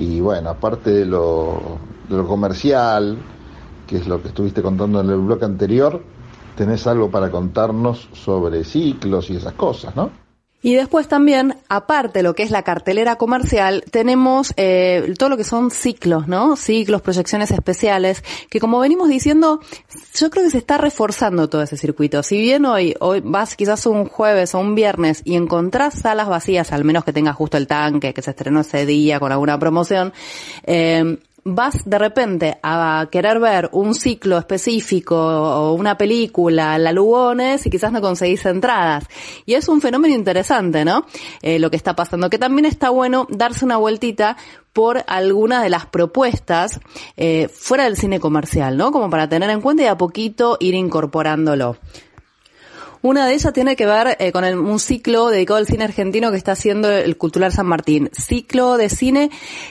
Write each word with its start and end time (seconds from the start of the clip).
y 0.00 0.18
bueno, 0.18 0.48
aparte 0.48 0.90
de 0.90 1.04
lo, 1.04 1.78
de 2.08 2.16
lo 2.16 2.26
comercial, 2.26 3.18
que 3.86 3.98
es 3.98 4.08
lo 4.08 4.22
que 4.22 4.28
estuviste 4.28 4.62
contando 4.62 4.98
en 5.00 5.10
el 5.10 5.18
bloque 5.18 5.44
anterior, 5.44 6.02
tenés 6.56 6.86
algo 6.86 7.10
para 7.10 7.30
contarnos 7.30 8.08
sobre 8.14 8.64
ciclos 8.64 9.28
y 9.28 9.36
esas 9.36 9.52
cosas, 9.52 9.94
¿no? 9.94 10.19
Y 10.62 10.74
después 10.74 11.08
también, 11.08 11.56
aparte 11.68 12.18
de 12.18 12.22
lo 12.22 12.34
que 12.34 12.42
es 12.42 12.50
la 12.50 12.62
cartelera 12.62 13.16
comercial, 13.16 13.82
tenemos 13.90 14.52
eh, 14.56 15.14
todo 15.18 15.30
lo 15.30 15.36
que 15.38 15.44
son 15.44 15.70
ciclos, 15.70 16.28
¿no? 16.28 16.54
Ciclos, 16.56 17.00
proyecciones 17.00 17.50
especiales, 17.50 18.22
que 18.50 18.60
como 18.60 18.78
venimos 18.78 19.08
diciendo, 19.08 19.60
yo 20.14 20.28
creo 20.28 20.44
que 20.44 20.50
se 20.50 20.58
está 20.58 20.76
reforzando 20.76 21.48
todo 21.48 21.62
ese 21.62 21.78
circuito. 21.78 22.22
Si 22.22 22.38
bien 22.38 22.66
hoy, 22.66 22.94
hoy 23.00 23.22
vas 23.24 23.56
quizás 23.56 23.86
un 23.86 24.04
jueves 24.04 24.54
o 24.54 24.58
un 24.58 24.74
viernes 24.74 25.22
y 25.24 25.36
encontrás 25.36 25.94
salas 25.94 26.28
vacías, 26.28 26.72
al 26.72 26.84
menos 26.84 27.04
que 27.04 27.14
tengas 27.14 27.36
justo 27.36 27.56
el 27.56 27.66
tanque, 27.66 28.12
que 28.12 28.20
se 28.20 28.30
estrenó 28.30 28.60
ese 28.60 28.84
día 28.84 29.18
con 29.18 29.32
alguna 29.32 29.58
promoción, 29.58 30.12
eh, 30.64 31.18
vas 31.44 31.84
de 31.84 31.98
repente 31.98 32.58
a 32.62 33.08
querer 33.10 33.40
ver 33.40 33.68
un 33.72 33.94
ciclo 33.94 34.38
específico 34.38 35.16
o 35.16 35.74
una 35.74 35.96
película, 35.96 36.78
la 36.78 36.92
Lugones, 36.92 37.66
y 37.66 37.70
quizás 37.70 37.92
no 37.92 38.00
conseguís 38.00 38.44
entradas. 38.46 39.04
Y 39.46 39.54
es 39.54 39.68
un 39.68 39.80
fenómeno 39.80 40.14
interesante, 40.14 40.84
¿no? 40.84 41.06
Eh, 41.42 41.58
lo 41.58 41.70
que 41.70 41.76
está 41.76 41.94
pasando, 41.94 42.30
que 42.30 42.38
también 42.38 42.66
está 42.66 42.90
bueno 42.90 43.26
darse 43.30 43.64
una 43.64 43.76
vueltita 43.76 44.36
por 44.72 45.02
alguna 45.06 45.62
de 45.62 45.70
las 45.70 45.86
propuestas 45.86 46.80
eh, 47.16 47.48
fuera 47.48 47.84
del 47.84 47.96
cine 47.96 48.20
comercial, 48.20 48.76
¿no? 48.76 48.92
Como 48.92 49.10
para 49.10 49.28
tener 49.28 49.50
en 49.50 49.60
cuenta 49.60 49.82
y 49.82 49.86
a 49.86 49.96
poquito 49.98 50.56
ir 50.60 50.74
incorporándolo. 50.74 51.76
Una 53.02 53.26
de 53.26 53.34
ellas 53.34 53.52
tiene 53.54 53.76
que 53.76 53.86
ver 53.86 54.16
eh, 54.18 54.30
con 54.30 54.44
un 54.44 54.78
ciclo 54.78 55.28
dedicado 55.28 55.56
al 55.56 55.66
cine 55.66 55.84
argentino 55.84 56.30
que 56.30 56.36
está 56.36 56.52
haciendo 56.52 56.90
el 56.90 57.16
Cultural 57.16 57.50
San 57.50 57.66
Martín. 57.66 58.10
Ciclo 58.12 58.76
de 58.76 58.90
cine 58.90 59.30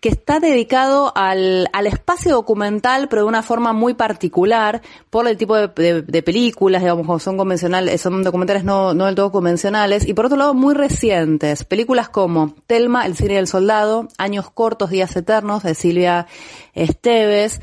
que 0.00 0.08
está 0.08 0.40
dedicado 0.40 1.12
al, 1.14 1.68
al 1.74 1.86
espacio 1.86 2.32
documental, 2.32 3.08
pero 3.08 3.22
de 3.22 3.28
una 3.28 3.42
forma 3.42 3.74
muy 3.74 3.92
particular, 3.92 4.80
por 5.10 5.28
el 5.28 5.36
tipo 5.36 5.56
de, 5.56 6.22
películas, 6.22 6.82
digamos, 6.82 7.22
son 7.22 7.36
convencionales, 7.36 8.00
son 8.00 8.22
documentales 8.22 8.64
no, 8.64 8.94
no 8.94 9.06
del 9.06 9.14
todo 9.14 9.32
convencionales, 9.32 10.08
y 10.08 10.14
por 10.14 10.26
otro 10.26 10.38
lado 10.38 10.54
muy 10.54 10.74
recientes. 10.74 11.64
Películas 11.64 12.08
como 12.08 12.54
Telma, 12.66 13.04
El 13.04 13.16
cine 13.16 13.34
del 13.34 13.46
soldado, 13.46 14.08
Años 14.16 14.50
cortos, 14.50 14.90
Días 14.90 15.14
eternos, 15.14 15.62
de 15.62 15.74
Silvia 15.74 16.26
Esteves, 16.74 17.60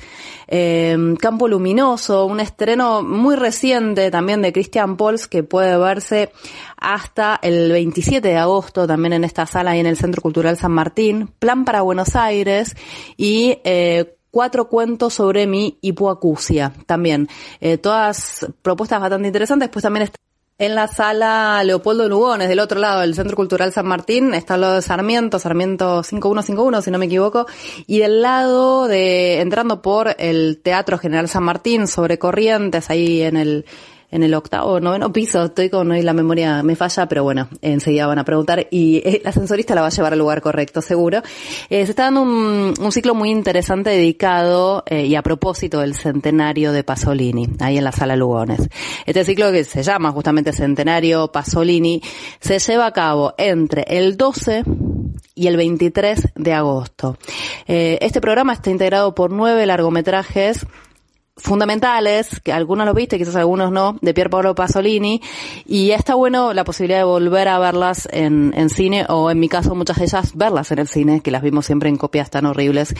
eh, 0.47 1.15
Campo 1.19 1.47
Luminoso, 1.47 2.25
un 2.25 2.39
estreno 2.39 3.01
muy 3.01 3.35
reciente 3.35 4.11
también 4.11 4.41
de 4.41 4.53
Christian 4.53 4.97
Pols 4.97 5.27
que 5.27 5.46
puede 5.47 5.77
verse 5.77 6.31
hasta 6.77 7.39
el 7.41 7.71
27 7.71 8.27
de 8.27 8.37
agosto 8.37 8.87
también 8.87 9.13
en 9.13 9.23
esta 9.23 9.45
sala 9.45 9.75
y 9.75 9.79
en 9.79 9.85
el 9.85 9.97
Centro 9.97 10.21
Cultural 10.21 10.57
San 10.57 10.71
Martín, 10.71 11.29
Plan 11.39 11.65
para 11.65 11.81
Buenos 11.81 12.15
Aires 12.15 12.75
y 13.17 13.59
eh, 13.63 14.17
cuatro 14.31 14.69
cuentos 14.69 15.15
sobre 15.15 15.47
mi 15.47 15.77
hipoacusia 15.81 16.73
también. 16.85 17.27
Eh, 17.59 17.77
todas 17.77 18.45
propuestas 18.61 19.01
bastante 19.01 19.27
interesantes, 19.27 19.69
pues 19.69 19.83
también 19.83 20.03
está 20.03 20.17
en 20.59 20.73
la 20.73 20.87
sala 20.87 21.61
Leopoldo 21.63 22.09
Lugones, 22.09 22.49
del 22.49 22.59
otro 22.59 22.79
lado 22.79 23.01
del 23.01 23.13
Centro 23.13 23.35
Cultural 23.35 23.71
San 23.71 23.87
Martín, 23.87 24.33
está 24.33 24.57
lo 24.57 24.73
de 24.73 24.81
Sarmiento, 24.81 25.37
Sarmiento 25.37 26.01
5151, 26.01 26.81
si 26.81 26.89
no 26.89 26.97
me 26.97 27.05
equivoco, 27.05 27.45
y 27.85 27.99
del 27.99 28.23
lado 28.23 28.87
de, 28.87 29.39
entrando 29.39 29.83
por 29.83 30.15
el 30.17 30.59
Teatro 30.63 30.97
General 30.97 31.27
San 31.27 31.43
Martín, 31.43 31.87
sobre 31.87 32.17
Corrientes, 32.17 32.89
ahí 32.89 33.21
en 33.21 33.37
el, 33.37 33.65
en 34.09 34.23
el 34.23 34.33
octavo, 34.33 34.79
noveno 34.79 35.11
piso, 35.11 35.45
estoy 35.45 35.69
con 35.69 35.91
hoy 35.91 36.01
la 36.01 36.13
memoria 36.13 36.63
me 36.63 36.77
falla, 36.77 37.07
pero 37.07 37.23
bueno, 37.23 37.49
enseguida 37.61 38.07
van 38.07 38.19
a 38.19 38.23
preguntar 38.23 38.67
y 38.71 39.01
eh, 39.03 39.21
la 39.21 39.31
ascensorista 39.31 39.75
la 39.75 39.81
va 39.81 39.87
a 39.87 39.91
llevar 39.91 40.13
al 40.13 40.19
lugar 40.19 40.41
correcto, 40.41 40.81
seguro. 40.81 41.21
Eh, 41.69 41.83
se 41.85 41.91
está 41.91 42.03
dando 42.03 42.21
un, 42.21 42.91
ciclo 42.91 43.15
muy 43.15 43.29
interesante 43.29 43.89
dedicado 43.89 44.83
eh, 44.87 45.05
y 45.05 45.15
a 45.15 45.21
propósito 45.21 45.81
del 45.81 45.93
centenario 45.93 46.71
de 46.71 46.85
Pasolini, 46.85 47.49
ahí 47.59 47.77
en 47.77 47.83
la 47.83 47.91
sala 47.91 48.15
Lugones. 48.15 48.69
Este 49.05 49.25
ciclo 49.25 49.51
que 49.51 49.65
se 49.65 49.83
llama 49.83 50.11
justamente 50.11 50.53
Centenario 50.53 51.29
Pasolini 51.29 52.01
se 52.39 52.59
lleva 52.59 52.85
a 52.85 52.93
cabo 52.93 53.33
entre 53.37 53.83
el 53.89 54.15
12 54.15 54.63
y 55.35 55.47
el 55.47 55.57
23 55.57 56.29
de 56.33 56.53
agosto. 56.53 57.17
Este 57.67 58.21
programa 58.21 58.53
está 58.53 58.69
integrado 58.69 59.13
por 59.13 59.31
nueve 59.31 59.65
largometrajes 59.65 60.65
fundamentales, 61.37 62.39
que 62.41 62.51
algunos 62.51 62.85
los 62.85 62.95
viste, 62.95 63.17
quizás 63.17 63.35
algunos 63.35 63.71
no, 63.71 63.97
de 64.01 64.13
Pier 64.13 64.29
Paolo 64.29 64.55
Pasolini, 64.55 65.21
y 65.65 65.91
está 65.91 66.15
bueno 66.15 66.53
la 66.53 66.63
posibilidad 66.63 66.99
de 66.99 67.03
volver 67.05 67.47
a 67.47 67.59
verlas 67.59 68.07
en, 68.11 68.69
cine, 68.69 69.05
o 69.09 69.29
en 69.29 69.39
mi 69.39 69.47
caso 69.47 69.75
muchas 69.75 69.97
de 69.97 70.05
ellas 70.05 70.35
verlas 70.35 70.71
en 70.71 70.79
el 70.79 70.87
cine, 70.87 71.21
que 71.21 71.31
las 71.31 71.41
vimos 71.41 71.65
siempre 71.65 71.89
en 71.89 71.97
copias 71.97 72.29
tan 72.29 72.45
horribles, 72.45 72.95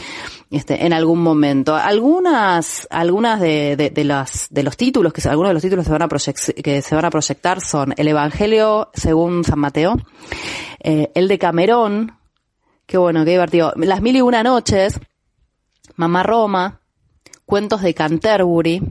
este, 0.51 0.85
en 0.85 0.93
algún 0.93 1.21
momento. 1.21 1.75
Algunas, 1.75 2.87
algunas 2.89 3.39
de 3.39 4.03
las, 4.05 4.47
de 4.49 4.63
los 4.63 4.77
títulos, 4.77 5.13
que 5.13 5.27
algunos 5.27 5.49
de 5.49 5.53
los 5.53 5.63
títulos 5.63 5.85
se 5.85 5.91
van 5.91 6.03
a 6.03 6.07
que 6.07 6.81
se 6.81 6.95
van 6.95 7.05
a 7.05 7.09
proyectar 7.09 7.61
son 7.61 7.93
El 7.97 8.07
Evangelio 8.07 8.89
según 8.93 9.43
San 9.43 9.59
Mateo, 9.59 9.97
eh, 10.79 11.11
el 11.15 11.27
de 11.27 11.37
Camerón, 11.37 12.17
qué 12.85 12.97
bueno, 12.97 13.25
qué 13.25 13.31
divertido, 13.31 13.73
Las 13.75 14.01
Mil 14.01 14.15
y 14.15 14.21
Una 14.21 14.43
Noches, 14.43 14.99
Mamá 15.95 16.23
Roma, 16.23 16.81
Cuentos 17.47 17.81
de 17.81 17.93
Canterbury 17.93 18.81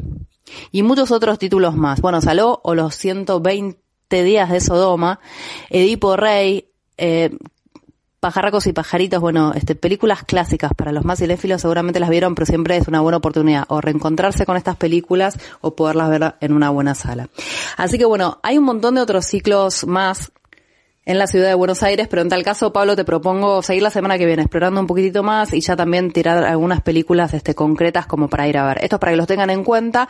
y 0.73 0.83
muchos 0.83 1.11
otros 1.11 1.39
títulos 1.39 1.77
más. 1.77 2.01
Bueno, 2.01 2.23
Saló 2.23 2.59
o 2.65 2.75
los 2.75 2.95
120 2.97 3.77
días 4.25 4.49
de 4.49 4.61
Sodoma, 4.61 5.21
Edipo 5.69 6.17
Rey, 6.17 6.67
eh, 6.97 7.37
Pajarracos 8.19 8.67
y 8.67 8.73
Pajaritos, 8.73 9.21
bueno, 9.21 9.53
este, 9.55 9.75
películas 9.75 10.25
clásicas 10.25 10.73
para 10.75 10.91
los 10.91 11.05
más 11.05 11.19
cinéfilos 11.19 11.61
seguramente 11.61 12.01
las 12.01 12.09
vieron, 12.09 12.35
pero 12.35 12.47
siempre 12.47 12.79
es 12.79 12.89
una 12.89 13.03
buena 13.03 13.19
oportunidad 13.19 13.67
o 13.69 13.83
reencontrarse 13.83 14.47
con 14.47 14.57
estas 14.57 14.77
películas 14.77 15.39
o 15.61 15.77
poderlas 15.77 16.09
ver 16.09 16.35
en 16.41 16.55
una 16.55 16.71
buena 16.71 16.95
sala. 16.95 17.29
Así 17.77 17.99
que 17.99 18.07
bueno, 18.07 18.39
hay 18.43 18.57
un 18.57 18.65
montón 18.65 18.95
de 18.95 19.03
otros 19.03 19.27
ciclos 19.27 19.87
más 19.87 20.33
en 21.07 21.19
la 21.21 21.29
ciudad 21.29 21.47
de 21.47 21.55
Buenos 21.55 21.85
Aires, 21.85 22.09
pero 22.09 22.23
en 22.23 22.29
tal 22.29 22.43
caso, 22.43 22.73
Pablo, 22.73 22.97
te 22.97 23.05
propongo 23.05 23.63
seguir 23.63 23.81
la 23.81 23.91
semana 23.91 24.19
que 24.19 24.27
viene 24.27 24.43
explorando 24.43 24.81
un 24.81 24.89
poquitito 24.89 25.23
más 25.23 25.55
y 25.55 25.61
ya 25.61 25.77
también 25.77 26.11
tirar 26.11 26.43
algunas 26.43 26.81
películas 26.83 27.33
este, 27.33 27.55
concretas 27.55 28.07
como 28.07 28.29
para 28.29 28.49
ir 28.49 28.59
a 28.59 28.67
ver. 28.67 28.79
Esto 28.83 28.97
es 28.97 29.01
para 29.01 29.13
que 29.13 29.17
los 29.17 29.29
tengan 29.29 29.51
en 29.51 29.63
cuenta. 29.63 30.09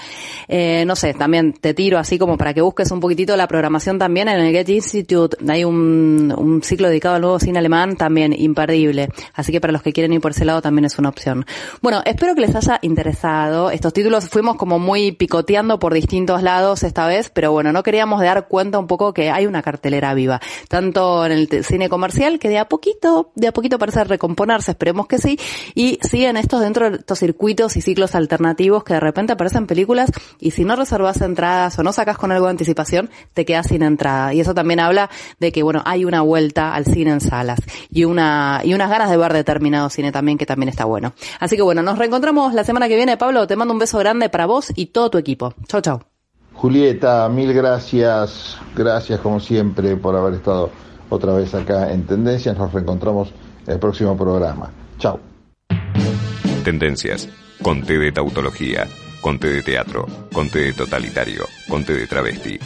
Eh, 0.48 0.84
no 0.86 0.96
sé, 0.96 1.12
también 1.12 1.52
te 1.52 1.74
tiro 1.74 1.98
así 1.98 2.18
como 2.18 2.38
para 2.38 2.54
que 2.54 2.62
busques 2.62 2.90
un 2.92 3.00
poquitito 3.00 3.36
la 3.36 3.46
programación 3.46 3.98
también 3.98 4.28
en 4.28 4.40
el 4.40 4.50
Get 4.52 4.70
Institute. 4.70 5.36
Hay 5.46 5.64
un, 5.64 6.34
un 6.34 6.62
ciclo 6.62 6.88
dedicado 6.88 7.16
al 7.16 7.20
nuevo 7.20 7.38
cine 7.38 7.58
alemán 7.58 7.96
también 7.96 8.32
imperdible. 8.32 9.10
Así 9.34 9.52
que 9.52 9.60
para 9.60 9.74
los 9.74 9.82
que 9.82 9.92
quieren 9.92 10.14
ir 10.14 10.22
por 10.22 10.30
ese 10.30 10.46
lado 10.46 10.62
también 10.62 10.86
es 10.86 10.98
una 10.98 11.10
opción. 11.10 11.44
Bueno, 11.82 12.00
espero 12.06 12.34
que 12.34 12.40
les 12.40 12.56
haya 12.56 12.78
interesado. 12.80 13.70
Estos 13.70 13.92
títulos 13.92 14.30
fuimos 14.30 14.56
como 14.56 14.78
muy 14.78 15.12
picoteando 15.12 15.78
por 15.78 15.92
distintos 15.92 16.42
lados 16.42 16.84
esta 16.84 17.06
vez, 17.06 17.28
pero 17.28 17.52
bueno, 17.52 17.70
no 17.70 17.82
queríamos 17.82 18.22
dar 18.22 18.48
cuenta 18.48 18.78
un 18.78 18.86
poco 18.86 19.12
que 19.12 19.30
hay 19.30 19.44
una 19.44 19.60
cartelera 19.60 20.14
viva 20.14 20.40
tanto 20.86 21.26
en 21.26 21.32
el 21.32 21.64
cine 21.64 21.88
comercial, 21.88 22.38
que 22.38 22.48
de 22.48 22.58
a 22.58 22.68
poquito, 22.68 23.32
de 23.34 23.48
a 23.48 23.52
poquito 23.52 23.78
parece 23.78 24.04
recomponerse, 24.04 24.72
esperemos 24.72 25.06
que 25.06 25.18
sí, 25.18 25.38
y 25.74 25.98
siguen 26.02 26.36
estos 26.36 26.60
dentro 26.60 26.90
de 26.90 26.96
estos 26.98 27.18
circuitos 27.18 27.76
y 27.76 27.80
ciclos 27.80 28.14
alternativos 28.14 28.84
que 28.84 28.94
de 28.94 29.00
repente 29.00 29.32
aparecen 29.32 29.66
películas 29.66 30.12
y 30.38 30.52
si 30.52 30.64
no 30.64 30.76
reservas 30.76 31.20
entradas 31.20 31.78
o 31.78 31.82
no 31.82 31.92
sacas 31.92 32.18
con 32.18 32.30
algo 32.30 32.46
de 32.46 32.52
anticipación, 32.52 33.10
te 33.34 33.44
quedas 33.44 33.66
sin 33.66 33.82
entrada. 33.82 34.32
Y 34.32 34.40
eso 34.40 34.54
también 34.54 34.80
habla 34.80 35.10
de 35.40 35.50
que, 35.52 35.62
bueno, 35.62 35.82
hay 35.84 36.04
una 36.04 36.22
vuelta 36.22 36.74
al 36.74 36.84
cine 36.84 37.10
en 37.10 37.20
salas 37.20 37.58
y 37.90 38.04
una, 38.04 38.60
y 38.64 38.74
unas 38.74 38.90
ganas 38.90 39.10
de 39.10 39.16
ver 39.16 39.32
determinado 39.32 39.90
cine 39.90 40.12
también 40.12 40.38
que 40.38 40.46
también 40.46 40.68
está 40.68 40.84
bueno. 40.84 41.14
Así 41.40 41.56
que 41.56 41.62
bueno, 41.62 41.82
nos 41.82 41.98
reencontramos 41.98 42.54
la 42.54 42.64
semana 42.64 42.88
que 42.88 42.96
viene. 42.96 43.16
Pablo, 43.16 43.46
te 43.46 43.56
mando 43.56 43.72
un 43.72 43.80
beso 43.80 43.98
grande 43.98 44.28
para 44.28 44.46
vos 44.46 44.72
y 44.74 44.86
todo 44.86 45.10
tu 45.10 45.18
equipo. 45.18 45.54
Chau, 45.68 45.80
chau. 45.80 46.15
Julieta, 46.56 47.28
mil 47.28 47.52
gracias, 47.52 48.56
gracias 48.74 49.20
como 49.20 49.40
siempre 49.40 49.96
por 49.96 50.16
haber 50.16 50.34
estado 50.34 50.70
otra 51.10 51.34
vez 51.34 51.54
acá 51.54 51.92
en 51.92 52.06
Tendencias. 52.06 52.56
Nos 52.56 52.72
reencontramos 52.72 53.28
en 53.66 53.74
el 53.74 53.78
próximo 53.78 54.16
programa. 54.16 54.70
Chao. 54.98 55.20
Tendencias, 56.64 57.28
conté 57.62 57.98
de 57.98 58.10
tautología, 58.10 58.88
conté 59.20 59.48
de 59.48 59.62
teatro, 59.62 60.06
conté 60.32 60.60
de 60.60 60.72
totalitario, 60.72 61.44
conté 61.68 61.92
de 61.92 62.06
travesti, 62.06 62.54